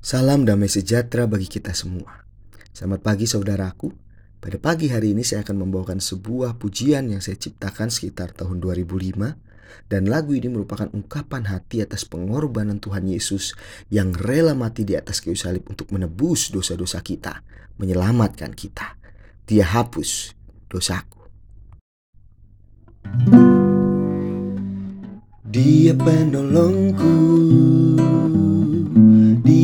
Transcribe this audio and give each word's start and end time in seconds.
Salam 0.00 0.48
damai 0.48 0.72
sejahtera 0.72 1.28
bagi 1.28 1.44
kita 1.44 1.76
semua. 1.76 2.24
Selamat 2.72 3.04
pagi 3.04 3.28
saudaraku. 3.28 3.92
Pada 4.40 4.56
pagi 4.56 4.88
hari 4.88 5.12
ini 5.12 5.20
saya 5.20 5.44
akan 5.44 5.68
membawakan 5.68 6.00
sebuah 6.00 6.56
pujian 6.56 7.12
yang 7.12 7.20
saya 7.20 7.36
ciptakan 7.36 7.92
sekitar 7.92 8.32
tahun 8.32 8.64
2005 8.64 8.88
dan 9.92 10.08
lagu 10.08 10.32
ini 10.32 10.48
merupakan 10.48 10.88
ungkapan 10.88 11.52
hati 11.52 11.84
atas 11.84 12.08
pengorbanan 12.08 12.80
Tuhan 12.80 13.12
Yesus 13.12 13.52
yang 13.92 14.16
rela 14.16 14.56
mati 14.56 14.88
di 14.88 14.96
atas 14.96 15.20
kayu 15.20 15.36
salib 15.36 15.68
untuk 15.68 15.92
menebus 15.92 16.48
dosa-dosa 16.48 17.04
kita, 17.04 17.44
menyelamatkan 17.76 18.56
kita. 18.56 18.96
Dia 19.44 19.68
hapus 19.68 20.32
dosaku. 20.72 21.28
Dia 25.44 25.92
penolongku 25.92 27.12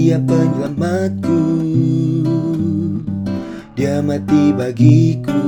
Dia 0.06 0.22
penyelamatku. 0.22 1.42
Dia 3.74 3.98
mati 3.98 4.54
bagiku. 4.54 5.42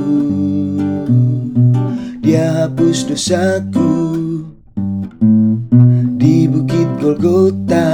Dia 2.19 2.67
hapus 2.67 3.07
dosaku. 3.07 3.95
Di 6.19 6.51
bukit 6.51 6.91
Golgota 6.99 7.87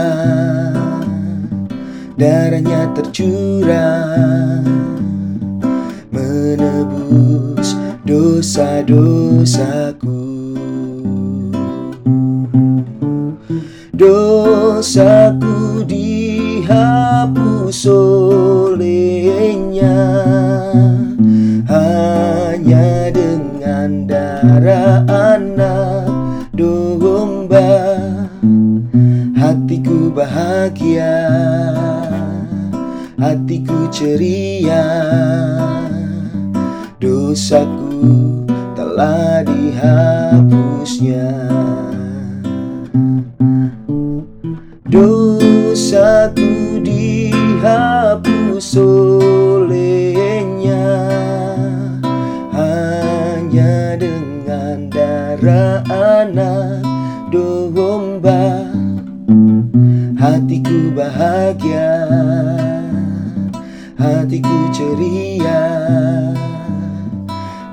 Darahnya 2.17 2.89
tercurah. 2.97 4.65
Menebus 6.09 7.77
dosa-dosaku. 8.09 9.05
Dosaku 13.93 15.74
dihapus 16.65 17.85
olehnya. 18.73 20.01
Hanya 21.69 23.13
dengan 23.13 24.09
darah 24.09 25.05
anak 25.05 26.09
domba 26.57 27.93
Hatiku 29.37 30.09
bahagia 30.09 31.29
Hatiku 33.21 33.85
ceria. 33.93 34.89
Dosaku 36.97 38.41
telah 38.73 39.45
dihapusnya. 39.45 41.29
Dosaku 44.89 46.54
dihapus 47.65 48.77
olehnya. 48.77 49.97
Hanya 52.53 53.97
dengan 53.97 54.93
darah 54.93 55.81
anak 55.89 56.85
domba. 57.33 58.69
Hatiku 60.13 60.93
bahagia. 60.93 62.05
Hatiku 63.97 64.69
ceria. 64.69 65.65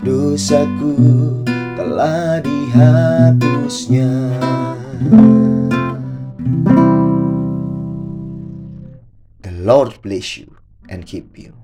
Dosaku 0.00 0.96
telah 1.76 2.40
dihapusnya 2.40 4.08
Lord 9.62 10.02
bless 10.02 10.38
you 10.38 10.56
and 10.88 11.06
keep 11.06 11.38
you. 11.38 11.61